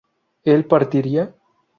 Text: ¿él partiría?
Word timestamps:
¿él 0.43 0.65
partiría? 0.67 1.35